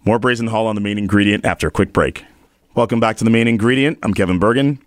[0.07, 2.25] More Brazen Hall on the main ingredient after a quick break.
[2.75, 3.99] Welcome back to the main ingredient.
[4.03, 4.79] I'm Kevin Burgin.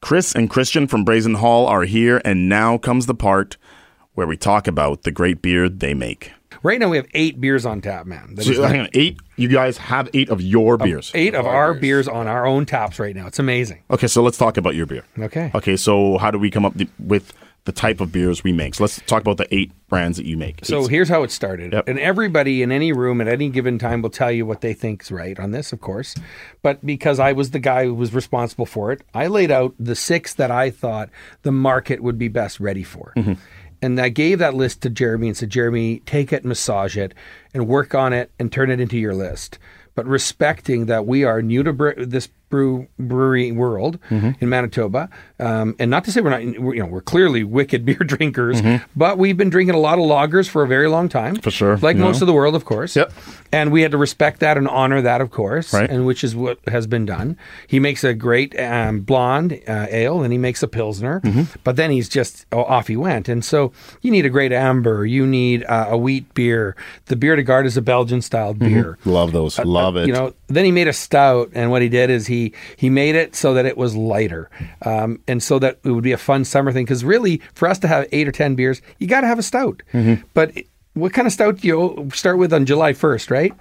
[0.00, 3.58] Kris and Kristjan from Brazen Hall are here, and now comes the part
[4.14, 6.32] where we talk about the great beer they make.
[6.62, 8.34] Right now, we have eight beers on tap, man.
[8.34, 9.18] That So, is hang on, eight.
[9.36, 11.10] You guys have eight of your beers.
[11.14, 13.26] eight of our beers on our own taps right now.
[13.26, 13.82] It's amazing.
[13.90, 15.04] Okay, so let's talk about your beer.
[15.18, 15.50] Okay.
[15.54, 17.32] Okay, so how do we come up th- with
[17.64, 18.74] the type of beers we make?
[18.74, 20.64] So let's talk about the eight brands that you make.
[20.64, 21.72] So Eight- here's how it started.
[21.72, 21.88] Yep.
[21.88, 25.10] And everybody in any room at any given time will tell you what they think's
[25.10, 26.14] right on this, of course.
[26.62, 29.94] But because I was the guy who was responsible for it, I laid out the
[29.96, 31.08] six that I thought
[31.42, 33.12] the market would be best ready for.
[33.16, 33.32] Mm-hmm.
[33.84, 37.12] And I gave that list to Jeremy and said, Jeremy, take it, massage it,
[37.52, 39.58] and work on it and turn it into your list.
[39.94, 45.08] But respecting that we are new to this brew brewery world in Manitoba,
[45.40, 48.62] um, and not to say we're not, we're, you know, we're clearly wicked beer drinkers,
[48.94, 51.76] but we've been drinking a lot of lagers for a very long time, For sure,
[51.78, 52.24] like most know.
[52.24, 52.94] of the world, of course.
[52.94, 53.12] Yep.
[53.52, 55.88] And we had to respect that and honor that, of course, Right.
[55.90, 57.36] and which is what has been done.
[57.66, 61.42] He makes a great um, blonde uh, ale, and he makes a pilsner, Mm-hmm.
[61.64, 63.28] but then he's just oh, off he went.
[63.28, 66.76] And so you need a great amber, you need uh, a wheat beer.
[67.06, 68.98] The Beer de Garde is a Belgian styled beer.
[69.04, 69.58] love those.
[69.58, 70.02] love it.
[70.02, 72.43] Uh, You know, then he made a stout, and what he did is he
[72.76, 74.50] he made it so that it was lighter,
[74.82, 76.84] um, and so that it would be a fun summer thing.
[76.84, 79.42] Because really, for us to have eight or ten beers, you got to have a
[79.42, 79.82] stout.
[80.34, 83.52] But it- what kind of stout do you start with on July first, right?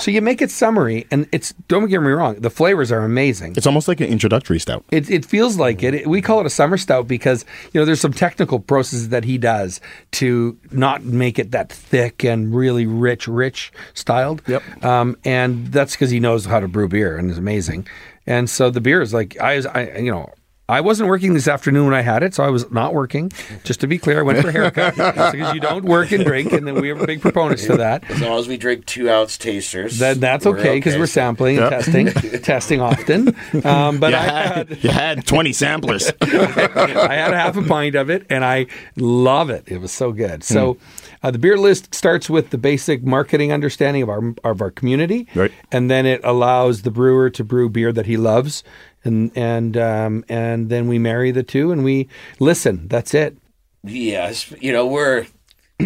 [0.00, 3.54] So you make it summery, and it's don't get me wrong, the flavors are amazing.
[3.56, 4.84] it's almost like an introductory stout.
[4.90, 6.06] It, it feels like it.
[6.06, 9.36] We call it a summer stout because you know there's some technical processes that he
[9.36, 14.40] does to not make it that thick and really rich, rich styled.
[14.46, 14.62] Yep.
[14.84, 17.86] Um, and that's because he knows how to brew beer and is amazing.
[18.28, 20.30] And so the beer is like I, was, I you know.
[20.70, 23.32] I wasn't working this afternoon when I had it, so I was not working.
[23.64, 26.52] Just to be clear, I went for a haircut because you don't work and drink,
[26.52, 28.04] and then we are big proponents to that.
[28.10, 31.56] as long as we drink two ounce tasters, Then that's we're okay because we're sampling
[31.56, 32.06] and testing,
[32.42, 33.28] testing often.
[33.64, 36.12] Um, but You I had, had you had 20 samplers.
[36.20, 36.26] I
[37.14, 39.64] had a half a pint of it, and I love it.
[39.68, 40.44] It was so good.
[40.44, 40.76] So,
[41.22, 45.26] uh, the beer list starts with the basic marketing understanding of our of our community,
[45.34, 45.52] Right.
[45.72, 48.62] and then it allows the brewer to brew beer that he loves,
[49.04, 52.88] and and um, and then we marry the two, and we listen.
[52.88, 53.36] That's it.
[53.84, 55.26] Yes, you know we're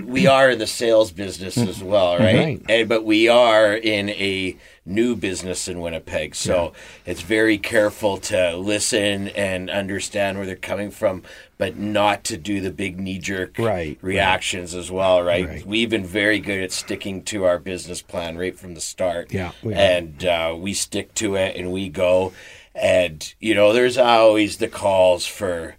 [0.05, 2.37] we are in the sales business as well, right?
[2.37, 2.63] Right.
[2.69, 6.73] And but we are in a new business in Winnipeg, so
[7.05, 11.23] it's very careful to listen and understand where they're coming from,
[11.59, 15.47] but not to do the big knee jerk Right, reactions as well, right?
[15.47, 15.67] Right.
[15.67, 19.53] We've been very good at sticking to our business plan right from the start, Yeah,
[19.63, 22.33] we and uh, we stick to it and we go.
[22.75, 25.77] And you know, there's always the calls for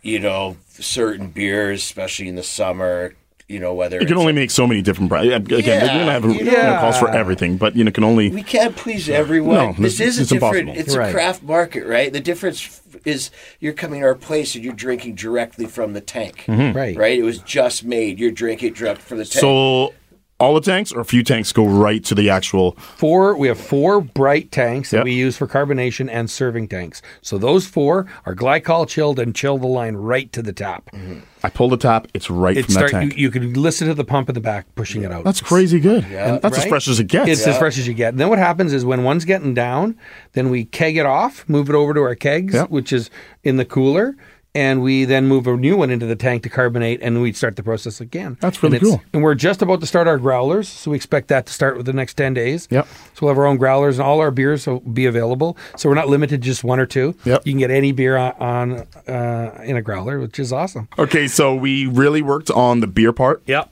[0.00, 3.14] you know certain beers, especially in the summer.
[3.48, 5.32] You know whether You can it's- only make so many different brands.
[5.34, 6.80] Again, you're Yeah, going to have you know, yeah.
[6.80, 8.28] calls for everything, but you know, can only.
[8.28, 9.54] we can't please everyone.
[9.54, 10.68] No, this it's- is a different.
[10.68, 10.80] impossible.
[10.86, 11.08] It's Right.
[11.08, 12.12] a craft market, right?
[12.12, 16.44] The difference is you're coming to our place and you're drinking directly from the tank,
[16.46, 16.76] mm-hmm.
[16.76, 16.94] Right.
[16.94, 17.18] Right?
[17.18, 18.18] It was just made.
[18.18, 19.40] You're drinking direct from the tank.
[19.40, 19.94] So
[20.40, 22.72] all the tanks or a few tanks go right to the actual.
[22.96, 23.36] Four.
[23.36, 25.04] We have four bright tanks that Yep.
[25.04, 27.02] we use for carbonation and serving tanks.
[27.22, 30.90] So those four are glycol chilled and chill the line right to the tap.
[30.94, 31.20] Mm-hmm.
[31.42, 32.92] I pull the tap, it's right It from start.
[32.92, 33.20] that You, tank.
[33.20, 35.24] you can listen to the pump in the back pushing it out.
[35.24, 36.04] That's crazy good.
[36.04, 37.28] And that's as fresh as it gets.
[37.30, 38.10] It's as fresh as you get.
[38.10, 39.96] And then what happens is when one's getting down,
[40.34, 42.70] then we keg it off, move it over to our kegs, Yep.
[42.70, 43.10] which is
[43.44, 44.16] in the cooler,
[44.54, 47.56] and we then move a new one into the tank to carbonate, and we start
[47.56, 48.36] the process again.
[48.40, 49.02] That's really and cool.
[49.12, 51.86] And we're just about to start our growlers, so we expect that to start with
[51.86, 52.66] the next ten days.
[52.70, 52.86] Yep.
[53.14, 55.56] So we'll have our own growlers, and all our beers will be available.
[55.76, 57.14] So we're not limited to just one or two.
[57.24, 57.46] Yep.
[57.46, 60.88] You can get any beer on, on uh, in a growler, which is awesome.
[60.98, 63.42] Okay, so we really worked on the beer part.
[63.46, 63.70] Yep.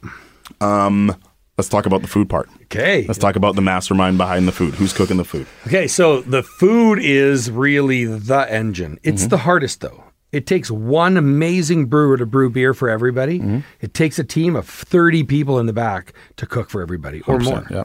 [1.58, 2.50] Let's talk about the food part.
[2.64, 3.06] Okay.
[3.06, 4.74] Let's talk about the mastermind behind the food.
[4.74, 5.46] Who's cooking the food?
[5.66, 8.98] Okay, so the food is really the engine.
[9.02, 9.30] It's Mm-hmm.
[9.30, 10.04] the hardest though.
[10.32, 13.38] It takes one amazing brewer to brew beer for everybody.
[13.38, 13.60] Mm-hmm.
[13.80, 17.38] It takes a team of 30 people in the back to cook for everybody or
[17.38, 17.66] more.
[17.70, 17.84] Yeah.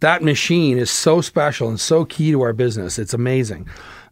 [0.00, 2.98] That machine is so special and so key to our business.
[2.98, 3.68] It's amazing.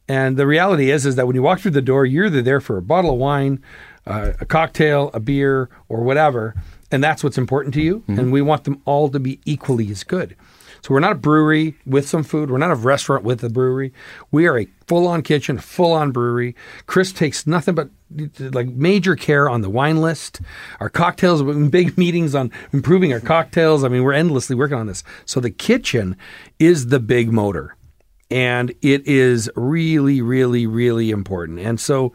[0.06, 2.60] And the reality is is that when you walk through the door, you're either there
[2.60, 3.62] for a bottle of wine,
[4.06, 6.54] uh, a cocktail, a beer, or whatever,
[6.90, 8.02] and that's what's important to you.
[8.08, 10.36] And we want them all to be equally as good.
[10.82, 12.50] So we're not a brewery with some food.
[12.50, 13.92] We're not a restaurant with a brewery.
[14.30, 16.54] We are a full-on kitchen, full-on brewery.
[16.86, 17.90] Kris takes nothing but
[18.38, 20.40] like major care on the wine list.
[20.80, 23.84] Our cocktails, big meetings on improving our cocktails.
[23.84, 25.04] I mean, we're endlessly working on this.
[25.24, 26.16] So the kitchen
[26.58, 27.76] is the big motor,
[28.30, 31.60] and it is really, really, really important.
[31.60, 32.12] And so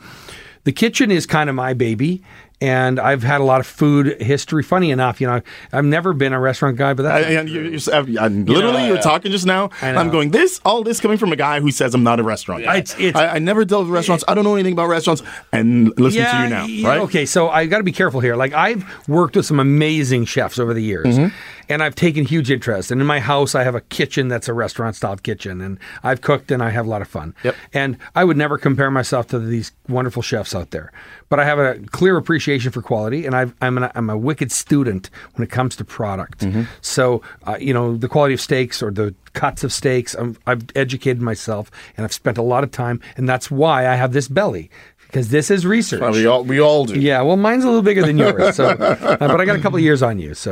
[0.66, 2.24] the kitchen is kind of my baby.
[2.62, 4.64] And I've had a lot of food history.
[4.64, 5.42] Funny enough, you know,
[5.74, 8.96] I've never been a restaurant guy, but that's I, and you, you, I, literally, you
[8.96, 9.70] are talking just now.
[9.82, 12.64] I'm going this, all this coming from a guy who says I'm not a restaurant
[12.64, 12.78] guy.
[12.78, 14.24] It's- it's- I, I never dealt with restaurants.
[14.28, 15.22] I don't know anything about restaurants.
[15.52, 17.02] And listen to you now, yeah, right?
[17.02, 18.36] Okay, so I got to be careful here.
[18.38, 21.36] Like I've worked with some amazing chefs over the years, Mm-hmm.
[21.70, 22.92] And I've taken huge interest.
[22.92, 26.22] And in my house, I have a kitchen that's a restaurant style kitchen, and I've
[26.22, 27.36] cooked and I have a lot of fun.
[27.44, 27.56] Yep.
[27.74, 30.92] And I would never compare myself to these wonderful chefs out there,
[31.30, 34.52] but I have a clear appreciation for quality, and I've, I'm an, I'm a wicked
[34.52, 36.40] student when it comes to product.
[36.40, 36.64] Mm-hmm.
[36.82, 40.16] So uh, you know the quality of steaks or the cuts of steaks.
[40.16, 43.96] I'm, I've educated myself, and I've spent a lot of time, and that's why I
[43.96, 44.70] have this belly.
[45.16, 46.02] Because this is research.
[46.02, 47.00] Uh, we all we all do.
[47.00, 49.78] Yeah, well, mine's a little bigger than yours, so uh, but I got a couple
[49.78, 50.34] of years on you.
[50.34, 50.52] So,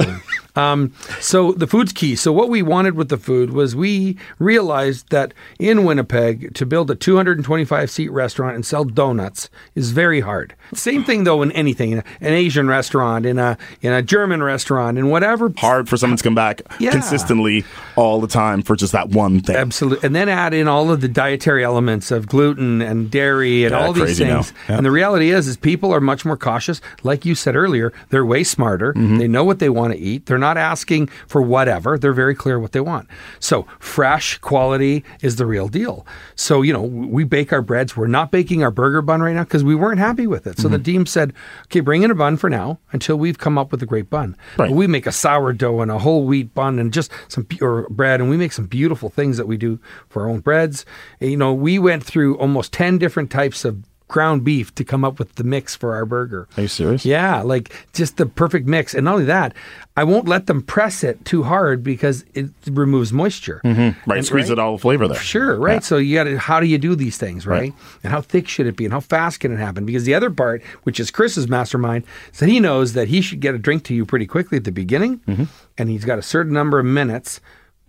[0.55, 2.15] um, so the food's key.
[2.15, 6.89] So what we wanted with the food was we realized that in Winnipeg to build
[6.89, 10.55] a 225 seat restaurant and sell donuts is very hard.
[10.73, 14.41] Same thing though in anything, in a- an Asian restaurant, in a in a German
[14.41, 16.91] restaurant, in whatever Hard for someone to come back Yeah.
[16.91, 17.65] consistently
[17.97, 19.57] all the time for just that one thing.
[19.57, 20.05] Absolutely.
[20.07, 23.85] And then add in all of the dietary elements of gluten and dairy and Yeah,
[23.85, 24.52] all these things.
[24.52, 24.52] now.
[24.67, 26.81] And the reality is is people are much more cautious.
[27.03, 28.93] Like you said earlier, they're way smarter.
[28.93, 29.17] Mm-hmm.
[29.17, 30.25] They know what they want to eat.
[30.25, 31.97] They're not asking for whatever.
[31.97, 33.07] They're very clear what they want.
[33.39, 36.05] So fresh quality is the real deal.
[36.35, 37.95] So, you know, we bake our breads.
[37.97, 40.57] We're not baking our burger bun right now because we weren't happy with it.
[40.59, 40.83] So the Mm-hmm.
[40.83, 41.33] team said,
[41.65, 44.35] okay, bring in a bun for now until we've come up with a great bun.
[44.57, 44.71] Right.
[44.71, 48.29] We make a sourdough and a whole wheat bun and just some pure bread, and
[48.29, 50.85] we make some beautiful things that we do for our own breads.
[51.21, 55.03] And, you know, we went through almost 10 different types of ground beef to come
[55.03, 56.47] up with the mix for our burger.
[56.55, 57.03] Are you serious?
[57.03, 58.93] Yeah, like just the perfect mix.
[58.93, 59.55] And not only that,
[59.97, 63.59] I won't let them press it too hard because it removes moisture.
[63.65, 64.09] Mm-hmm.
[64.09, 65.17] Right, And- squeeze it all the flavor there.
[65.17, 65.83] Sure, right.
[65.83, 67.59] So you got to, how do you do these things, right?
[67.61, 67.73] Right.
[68.03, 69.83] And how thick should it be, and how fast can it happen?
[69.85, 73.39] Because the other part, which is Kris's mastermind, is that he knows that he should
[73.39, 75.45] get a drink to you pretty quickly at the beginning, Mm-hmm.
[75.77, 77.41] and he's got a certain number of minutes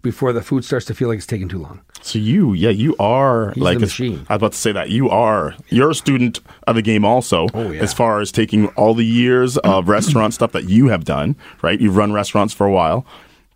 [0.04, 1.80] before the food starts to feel like it's taking too long.
[2.02, 4.24] So you, yeah, you are like the machine.
[4.28, 6.38] I was about to say that you are you're a student
[6.68, 7.48] of the game also.
[7.52, 7.82] Oh, yeah.
[7.82, 11.80] As far as taking all the years of restaurant stuff that you have done, right?
[11.80, 13.04] You've run restaurants for a while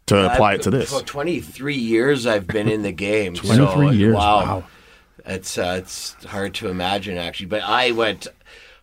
[0.07, 0.91] to apply it to this.
[0.91, 3.35] For 23 years I've been in the game.
[3.35, 4.41] 23 so, years, Wow.
[4.41, 4.65] wow.
[5.27, 8.27] It's uh, it's hard to imagine actually, but I went.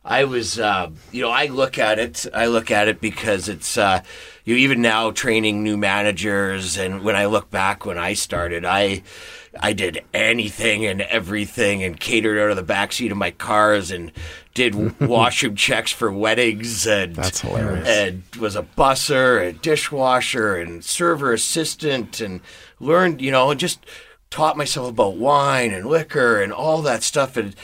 [0.07, 2.27] I was, uh, you know, I look at it.
[2.31, 4.01] I look at it because it's, uh,
[4.43, 9.01] you even now training new managers, and when I look back when I started, I,
[9.59, 14.11] I did anything and everything, and catered out of the backseat of my cars, and
[14.53, 17.87] did washroom checks for weddings, and That's hilarious.
[17.87, 22.41] and was a busser, a dishwasher, and server assistant, and
[22.79, 23.83] learned, you know, and just
[24.29, 27.37] taught myself about wine and liquor and all that stuff.
[27.37, 27.55] And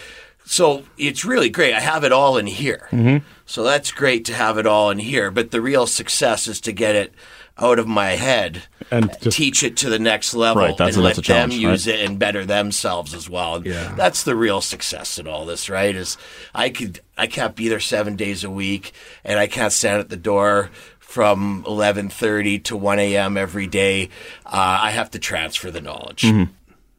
[0.45, 1.73] so it's really great.
[1.73, 2.87] I have it all in here.
[2.91, 3.25] Mm-hmm.
[3.45, 5.31] So that's great to have it all in here.
[5.31, 7.13] But the real success is to get it
[7.57, 11.03] out of my head And just- teach it to the next level Right, that's and
[11.03, 11.95] let them use right?
[11.99, 13.65] it and better themselves as well.
[13.65, 13.93] Yeah.
[13.95, 15.93] That's the real success in all this, right?
[15.95, 16.17] Is
[16.55, 20.09] I could I can't be there seven days a week and I can't stand at
[20.09, 24.05] the door from eleven thirty to one AM every day.
[24.45, 26.23] Uh, I have to transfer the knowledge.
[26.23, 26.51] Mm-hmm.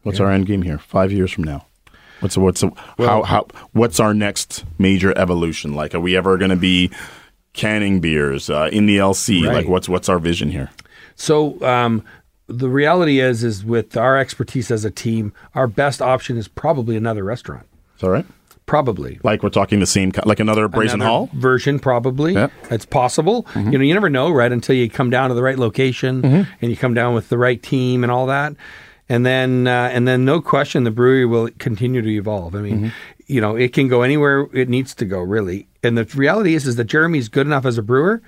[0.03, 0.79] What's our end game here?
[0.79, 1.67] Five years from now.
[2.23, 2.63] What's what's
[2.99, 5.75] how how what's our next major evolution?
[5.75, 6.91] Like, are we ever going to be
[7.53, 9.45] canning beers uh, in the LC?
[9.47, 9.55] Right.
[9.57, 10.71] Like, what's what's our vision here?
[11.17, 12.05] So um,
[12.47, 16.97] the reality is, is with our expertise as a team, our best option is probably
[16.97, 17.67] another restaurant.
[17.97, 18.27] Is that right?
[18.65, 19.19] Probably.
[19.25, 21.31] Like we're talking the same, like another Brazen Another Hall.
[21.35, 22.35] version, probably.
[22.35, 22.73] Mm-hmm.
[22.73, 23.47] It's possible.
[23.57, 24.51] You know, you never know, right?
[24.53, 26.51] Until you come down to the right location Mm-hmm.
[26.63, 28.55] and you come down with the right team and all that,
[29.13, 32.55] and then uh, and then no question, the brewery will continue to evolve.
[32.55, 32.89] I mean, Mm-hmm.
[33.27, 35.67] you know, it can go anywhere it needs to go, really.
[35.83, 38.23] And the reality is, is that Jeremy's good enough as a brewer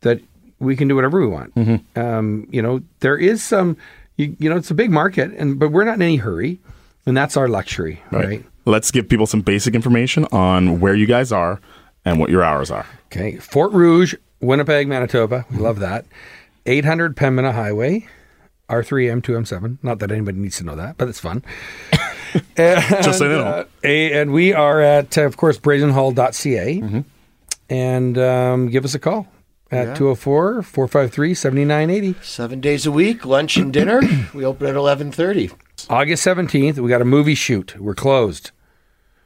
[0.00, 0.20] that
[0.58, 1.54] we can do whatever we want.
[1.54, 1.98] Mm-hmm.
[2.00, 3.76] Um, you know, there is some,
[4.16, 6.58] you, you know, it's a big market, and but we're not in any hurry,
[7.06, 8.44] and that's our luxury, right?
[8.66, 11.60] Let's give people some basic information on where you guys are
[12.04, 12.86] and what your hours are.
[13.06, 13.36] Okay.
[13.38, 15.44] Fort Rouge, Winnipeg, Manitoba.
[15.50, 16.04] We love that.
[16.66, 18.06] 800 Pembina Highway,
[18.70, 19.78] R3M, 2M7.
[19.82, 21.42] Not that anybody needs to know that, but it's fun.
[22.56, 23.44] Just so they know.
[23.44, 27.04] Uh, a- and we are at, uh, of course, brazenhall.ca.
[27.68, 29.26] and um, give us a call
[29.70, 32.24] at 204 453 7980.
[32.24, 34.00] Seven days a week, lunch and dinner.
[34.34, 35.50] we open at eleven thirty.
[35.88, 37.74] August 17th, we got a movie shoot.
[37.80, 38.50] We're closed.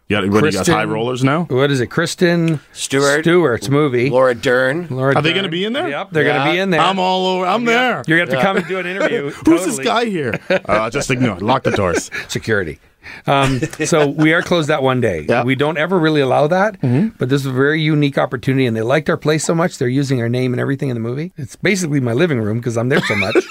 [0.06, 1.44] You got, what, you got high rollers now?
[1.44, 1.86] What is it?
[1.86, 3.24] Kristen Stewart.
[3.24, 4.10] Stewart's movie.
[4.10, 4.86] Laura Dern.
[4.90, 5.88] Laura Are they going to be in there?
[5.88, 6.80] Yep, they're going to be in there.
[6.80, 7.46] I'm all over.
[7.46, 8.04] I'm there.
[8.06, 9.30] You're going to have to come and do an interview.
[9.46, 10.38] Who's this guy here?
[10.50, 11.36] Uh, just ignore.
[11.38, 11.42] it.
[11.42, 12.10] Lock the doors.
[12.28, 12.80] Security.
[13.26, 15.24] Um, so we are closed that one day.
[15.26, 15.42] Yeah.
[15.42, 16.80] We don't ever really allow that,
[17.18, 19.88] but this is a very unique opportunity, and they liked our place so much they're
[19.88, 21.32] using our name and everything in the movie.
[21.36, 23.34] It's basically my living room because I'm there so much.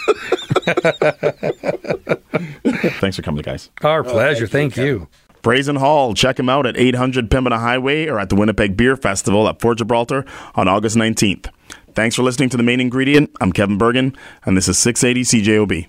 [2.99, 3.69] Thanks for coming, guys.
[3.83, 4.47] our pleasure.
[4.47, 5.07] Thank you.
[5.43, 6.15] Brazen Hall.
[6.15, 9.77] Check him out at 800 Pembina Highway or at the Winnipeg Beer Festival at Fort
[9.77, 10.25] Gibraltar
[10.55, 11.49] on August 19th.
[11.93, 13.29] Thanks for listening to The Main Ingredient.
[13.39, 14.15] I'm Kevin Burgin,
[14.45, 15.87] and this is 680 CJOB.